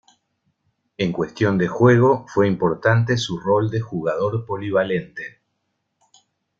[0.97, 5.41] En cuestión de juego, fue importante su rol de jugador polivalente.